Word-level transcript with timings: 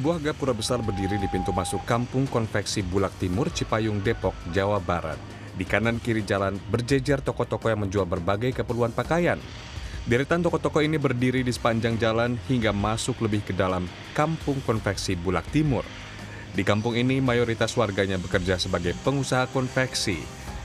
Sebuah 0.00 0.32
gapura 0.32 0.56
besar 0.56 0.80
berdiri 0.80 1.20
di 1.20 1.28
pintu 1.28 1.52
masuk 1.52 1.84
Kampung 1.84 2.24
Konveksi 2.24 2.80
Bulak 2.80 3.12
Timur, 3.20 3.52
Cipayung, 3.52 4.00
Depok, 4.00 4.32
Jawa 4.48 4.80
Barat. 4.80 5.20
Di 5.52 5.68
kanan 5.68 6.00
kiri 6.00 6.24
jalan 6.24 6.56
berjejer 6.72 7.20
toko-toko 7.20 7.68
yang 7.68 7.84
menjual 7.84 8.08
berbagai 8.08 8.56
keperluan 8.56 8.96
pakaian. 8.96 9.36
Deretan 10.08 10.40
toko-toko 10.40 10.80
ini 10.80 10.96
berdiri 10.96 11.44
di 11.44 11.52
sepanjang 11.52 12.00
jalan 12.00 12.40
hingga 12.48 12.72
masuk 12.72 13.20
lebih 13.20 13.44
ke 13.44 13.52
dalam 13.52 13.84
Kampung 14.16 14.64
Konveksi 14.64 15.20
Bulak 15.20 15.44
Timur. 15.52 15.84
Di 16.56 16.64
kampung 16.64 16.96
ini 16.96 17.20
mayoritas 17.20 17.76
warganya 17.76 18.16
bekerja 18.16 18.56
sebagai 18.56 18.96
pengusaha 19.04 19.52
konveksi. 19.52 20.16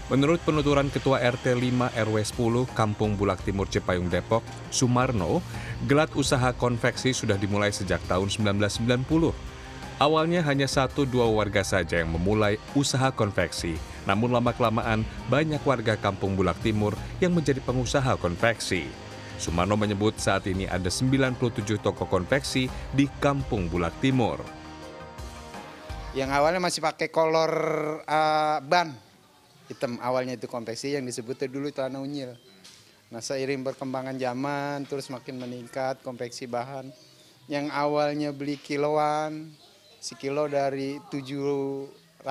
Menurut 0.06 0.38
penuturan 0.46 0.86
Ketua 0.94 1.18
RT 1.18 1.58
5 1.58 1.98
RW 1.98 2.18
10 2.22 2.78
Kampung 2.78 3.18
Bulak 3.18 3.42
Timur 3.42 3.66
Cipayung 3.66 4.06
Depok, 4.06 4.46
Sumarno, 4.70 5.42
gelat 5.90 6.14
usaha 6.14 6.54
konveksi 6.54 7.10
sudah 7.10 7.42
dimulai 7.42 7.74
sejak 7.74 7.98
tahun 8.06 8.30
1990. 8.30 9.02
Awalnya 9.98 10.46
hanya 10.46 10.70
satu 10.70 11.10
dua 11.10 11.26
warga 11.26 11.66
saja 11.66 12.06
yang 12.06 12.14
memulai 12.14 12.62
usaha 12.78 13.10
konveksi, 13.10 13.82
namun 14.06 14.30
lama-kelamaan 14.30 15.02
banyak 15.26 15.64
warga 15.66 15.98
Kampung 15.98 16.38
Bulak 16.38 16.62
Timur 16.62 16.94
yang 17.18 17.34
menjadi 17.34 17.58
pengusaha 17.66 18.14
konveksi. 18.22 18.86
Sumarno 19.42 19.74
menyebut 19.74 20.22
saat 20.22 20.46
ini 20.46 20.70
ada 20.70 20.94
97 20.94 21.82
toko 21.82 22.06
konveksi 22.06 22.70
di 22.94 23.10
Kampung 23.18 23.74
Bulak 23.74 23.98
Timur. 24.06 24.38
Yang 26.14 26.30
awalnya 26.30 26.62
masih 26.62 26.86
pakai 26.86 27.10
kolor 27.10 27.52
uh, 28.06 28.62
ban 28.62 29.05
hitam 29.70 29.98
awalnya 30.02 30.38
itu 30.38 30.46
konveksi 30.46 30.94
yang 30.94 31.06
disebutnya 31.06 31.50
dulu 31.50 31.70
tanah 31.74 32.02
unyil. 32.02 32.38
Nah 33.10 33.22
seiring 33.22 33.62
perkembangan 33.62 34.18
zaman 34.18 34.86
terus 34.90 35.10
makin 35.14 35.38
meningkat 35.38 36.02
konveksi 36.02 36.50
bahan. 36.50 36.90
Yang 37.46 37.70
awalnya 37.74 38.34
beli 38.34 38.58
kiloan, 38.58 39.54
sekilo 40.02 40.50
dari 40.50 40.98
700 41.14 42.26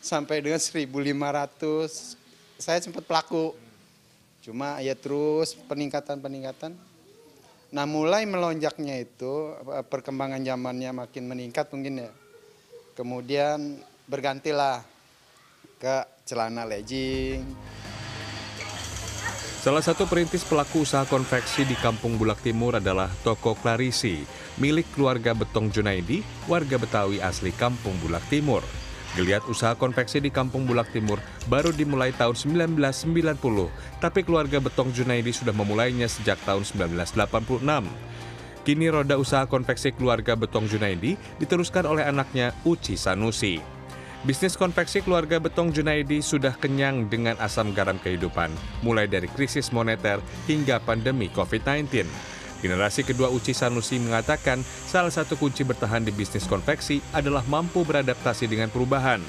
sampai 0.00 0.40
dengan 0.40 0.60
1500. 0.60 2.16
Saya 2.56 2.80
sempat 2.80 3.04
pelaku. 3.04 3.52
Cuma 4.40 4.80
ya 4.80 4.96
terus 4.96 5.52
peningkatan-peningkatan. 5.68 6.72
Nah 7.68 7.84
mulai 7.84 8.24
melonjaknya 8.24 8.96
itu 9.04 9.52
perkembangan 9.92 10.40
zamannya 10.40 11.04
makin 11.04 11.28
meningkat 11.28 11.68
mungkin 11.68 12.08
ya. 12.08 12.10
Kemudian 12.96 13.84
bergantilah 14.08 14.80
ke 15.78 16.04
celana 16.26 16.66
legging. 16.66 17.46
Salah 19.58 19.82
satu 19.82 20.06
perintis 20.06 20.46
pelaku 20.46 20.86
usaha 20.86 21.02
konveksi 21.02 21.66
di 21.66 21.74
Kampung 21.78 22.14
Bulak 22.14 22.38
Timur 22.46 22.78
adalah 22.78 23.10
Toko 23.26 23.58
Klarisi, 23.58 24.22
milik 24.58 24.86
keluarga 24.94 25.34
Betong 25.34 25.70
Junaidi, 25.70 26.22
warga 26.46 26.78
Betawi 26.78 27.18
asli 27.18 27.50
Kampung 27.50 27.98
Bulak 27.98 28.22
Timur. 28.30 28.62
Geliat 29.18 29.42
usaha 29.50 29.74
konveksi 29.74 30.22
di 30.22 30.30
Kampung 30.30 30.62
Bulak 30.62 30.94
Timur 30.94 31.18
baru 31.50 31.74
dimulai 31.74 32.14
tahun 32.14 32.38
1990, 32.38 33.98
tapi 33.98 34.20
keluarga 34.22 34.62
Betong 34.62 34.94
Junaidi 34.94 35.34
sudah 35.34 35.50
memulainya 35.50 36.06
sejak 36.06 36.38
tahun 36.46 36.62
1986. 36.62 37.58
Kini 38.62 38.86
roda 38.92 39.18
usaha 39.18 39.42
konveksi 39.48 39.90
keluarga 39.90 40.38
Betong 40.38 40.70
Junaidi 40.70 41.18
diteruskan 41.42 41.88
oleh 41.88 42.06
anaknya 42.06 42.54
Uci 42.62 42.94
Sanusi. 42.94 43.77
Bisnis 44.26 44.58
konveksi 44.58 44.98
keluarga 44.98 45.38
Betong 45.38 45.70
Junaidi 45.70 46.18
sudah 46.18 46.50
kenyang 46.58 47.06
dengan 47.06 47.38
asam 47.38 47.70
garam 47.70 48.02
kehidupan, 48.02 48.50
mulai 48.82 49.06
dari 49.06 49.30
krisis 49.30 49.70
moneter 49.70 50.18
hingga 50.50 50.82
pandemi 50.82 51.30
COVID-19. 51.30 52.02
Generasi 52.58 53.06
kedua 53.06 53.30
Uci 53.30 53.54
Sanusi 53.54 54.02
mengatakan 54.02 54.66
salah 54.66 55.14
satu 55.14 55.38
kunci 55.38 55.62
bertahan 55.62 56.02
di 56.02 56.10
bisnis 56.10 56.50
konveksi 56.50 56.98
adalah 57.14 57.46
mampu 57.46 57.86
beradaptasi 57.86 58.50
dengan 58.50 58.74
perubahan. 58.74 59.22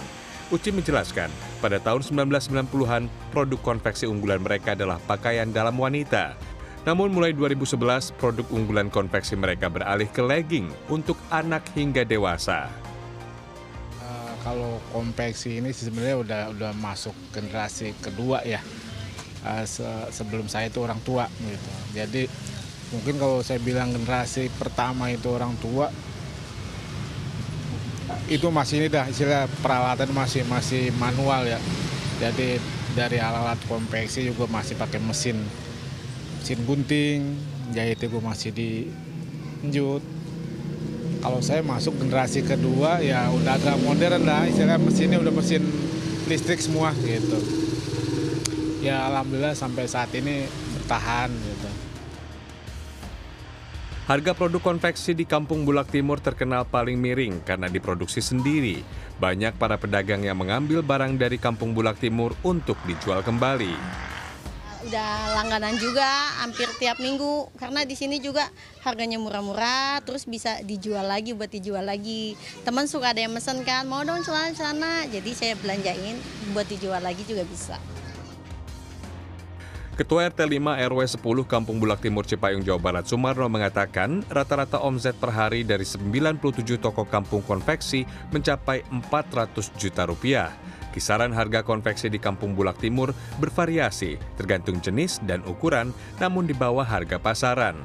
Uci 0.49 0.73
menjelaskan, 0.73 1.29
pada 1.61 1.78
tahun 1.78 2.01
1990-an, 2.09 3.13
produk 3.29 3.61
konveksi 3.61 4.09
unggulan 4.09 4.41
mereka 4.41 4.73
adalah 4.73 4.97
pakaian 5.05 5.53
dalam 5.53 5.78
wanita. 5.78 6.33
Namun 6.89 7.13
mulai 7.13 7.38
2011, 7.38 8.17
produk 8.17 8.49
unggulan 8.49 8.89
konveksi 8.89 9.38
mereka 9.38 9.69
beralih 9.69 10.09
ke 10.09 10.25
legging 10.25 10.73
untuk 10.89 11.22
anak 11.29 11.61
hingga 11.78 12.01
dewasa 12.01 12.88
kalau 14.44 14.79
konveksi 14.95 15.59
ini 15.59 15.75
sebenarnya 15.75 16.17
udah 16.19 16.41
udah 16.55 16.72
masuk 16.77 17.16
generasi 17.35 17.94
kedua 18.00 18.44
ya. 18.47 18.63
Uh, 19.39 19.63
se 19.63 19.88
sebelum 20.11 20.51
saya 20.51 20.67
itu 20.67 20.83
orang 20.83 21.00
tua 21.07 21.31
gitu. 21.39 21.72
Jadi 21.95 22.27
mungkin 22.91 23.16
kalau 23.22 23.39
saya 23.39 23.59
bilang 23.63 23.95
generasi 23.95 24.51
pertama 24.59 25.07
itu 25.07 25.31
orang 25.31 25.55
tua 25.63 25.88
itu 28.28 28.47
masih 28.49 28.83
ini 28.83 28.88
dah 28.91 29.05
istilah 29.07 29.47
peralatan 29.63 30.11
masih 30.11 30.44
masih 30.45 30.91
manual 30.99 31.47
ya. 31.47 31.59
Jadi 32.19 32.59
dari 32.97 33.17
alat-alat 33.22 33.59
konveksi 33.69 34.28
juga 34.28 34.49
masih 34.51 34.75
pakai 34.75 34.99
mesin 34.99 35.39
mesin 36.39 36.59
gunting 36.67 37.19
jahit 37.72 38.01
itu 38.01 38.17
masih 38.19 38.49
di 38.51 38.69
jut 39.69 40.03
kalau 41.19 41.44
saya 41.44 41.59
masuk 41.59 42.00
generasi 42.00 42.44
kedua 42.44 43.03
ya 43.03 43.28
udah 43.31 43.59
agak 43.59 43.78
modern 43.84 44.24
lah. 44.24 44.47
Istilah 44.47 44.80
mesinnya 44.80 45.19
udah 45.19 45.34
mesin 45.35 45.63
listrik 46.28 46.59
semua 46.63 46.96
gitu. 47.03 47.38
Ya 48.80 49.07
alhamdulillah 49.12 49.56
sampai 49.56 49.85
saat 49.88 50.12
ini 50.16 50.47
bertahan 50.79 51.29
gitu. 51.31 51.69
Harga 54.09 54.34
produk 54.34 54.74
konveksi 54.74 55.13
di 55.13 55.22
Kampung 55.22 55.69
Bulak 55.69 55.94
Timur 55.94 56.18
terkenal 56.18 56.66
paling 56.66 56.97
miring 56.97 57.46
karena 57.46 57.69
diproduksi 57.69 58.25
sendiri. 58.25 58.81
Banyak 59.22 59.59
para 59.62 59.78
pedagang 59.78 60.25
yang 60.25 60.40
mengambil 60.40 60.81
barang 60.81 61.19
dari 61.19 61.38
Kampung 61.38 61.78
Bulak 61.78 62.02
Timur 62.02 62.34
untuk 62.41 62.79
dijual 62.90 63.22
kembali 63.22 64.09
udah 64.88 65.35
langganan 65.35 65.75
juga 65.75 66.07
hampir 66.40 66.69
tiap 66.79 67.01
minggu. 67.03 67.51
Karena 67.59 67.84
di 67.84 67.95
sini 67.97 68.23
juga 68.23 68.47
harganya 68.84 69.19
murah-murah 69.19 70.00
terus 70.07 70.23
bisa 70.23 70.62
dijual 70.63 71.03
lagi 71.03 71.35
buat 71.35 71.51
dijual 71.51 71.84
lagi. 71.84 72.40
Teman 72.63 72.88
suka 72.88 73.12
ada 73.12 73.22
yang 73.23 73.35
mesen 73.35 73.63
kan 73.67 73.84
mau 73.88 74.06
dong 74.07 74.23
celana-celana 74.23 75.07
jadi 75.12 75.31
saya 75.35 75.53
belanjain 75.59 76.16
buat 76.56 76.67
dijual 76.67 77.03
lagi 77.03 77.23
juga 77.28 77.44
bisa. 77.44 77.75
Ketua 80.00 80.31
RT 80.31 80.47
5 80.47 80.63
RW 80.63 81.01
10 81.19 81.44
Kampung 81.44 81.75
Bulak 81.84 82.00
Timur 82.00 82.23
Cipayung 82.23 82.63
Jawa 82.63 82.79
Barat 82.79 83.03
Sumarno 83.11 83.51
mengatakan 83.51 84.23
rata-rata 84.31 84.79
omset 84.79 85.11
per 85.19 85.28
hari 85.28 85.67
dari 85.67 85.84
97 85.84 86.40
toko 86.79 87.03
kampung 87.03 87.44
konveksi 87.44 88.07
mencapai 88.31 88.88
400 88.88 89.75
juta 89.75 90.07
rupiah. 90.07 90.56
Kisaran 90.99 91.31
harga 91.31 91.63
konveksi 91.63 92.11
di 92.11 92.19
Kampung 92.19 92.59
Bulak 92.59 92.83
Timur 92.83 93.15
bervariasi 93.39 94.19
tergantung 94.35 94.83
jenis 94.83 95.23
dan 95.23 95.39
ukuran, 95.47 95.95
namun 96.19 96.43
di 96.43 96.51
bawah 96.51 96.83
harga 96.83 97.15
pasaran. 97.15 97.79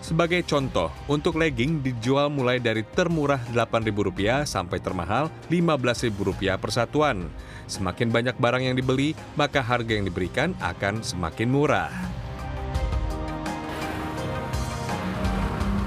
Sebagai 0.00 0.40
contoh, 0.40 0.88
untuk 1.04 1.36
legging 1.36 1.84
dijual 1.84 2.32
mulai 2.32 2.56
dari 2.56 2.80
termurah 2.80 3.44
Rp8.000 3.52 4.48
sampai 4.48 4.80
termahal 4.80 5.28
Rp15.000 5.52 6.56
per 6.56 6.72
satuan. 6.72 7.28
Semakin 7.68 8.08
banyak 8.08 8.40
barang 8.40 8.64
yang 8.64 8.72
dibeli, 8.72 9.12
maka 9.36 9.60
harga 9.60 9.92
yang 9.92 10.08
diberikan 10.08 10.56
akan 10.56 11.04
semakin 11.04 11.52
murah. 11.52 11.92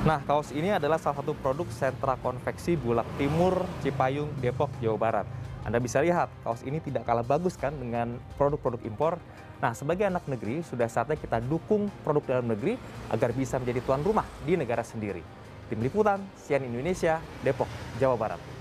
Nah, 0.06 0.22
kaos 0.22 0.54
ini 0.54 0.70
adalah 0.70 1.02
salah 1.02 1.26
satu 1.26 1.34
produk 1.34 1.66
sentra 1.74 2.14
konveksi 2.22 2.78
Bulak 2.78 3.10
Timur, 3.18 3.66
Cipayung, 3.82 4.30
Depok, 4.38 4.70
Jawa 4.78 4.98
Barat. 5.02 5.49
Anda 5.70 5.78
bisa 5.78 6.02
lihat 6.02 6.34
kaos 6.42 6.66
ini 6.66 6.82
tidak 6.82 7.06
kalah 7.06 7.22
bagus 7.22 7.54
kan 7.54 7.70
dengan 7.78 8.18
produk-produk 8.42 8.82
impor. 8.90 9.22
Nah, 9.62 9.78
sebagai 9.78 10.10
anak 10.10 10.26
negeri, 10.26 10.66
sudah 10.66 10.90
saatnya 10.90 11.14
kita 11.14 11.38
dukung 11.46 11.94
produk 12.02 12.26
dalam 12.26 12.50
negeri 12.50 12.74
agar 13.14 13.30
bisa 13.38 13.62
menjadi 13.62 13.86
tuan 13.86 14.02
rumah 14.02 14.26
di 14.50 14.58
negara 14.58 14.82
sendiri. 14.82 15.22
Tim 15.70 15.86
Liputan, 15.86 16.26
Sian 16.42 16.66
Indonesia, 16.66 17.22
Depok, 17.46 17.70
Jawa 18.02 18.18
Barat. 18.18 18.59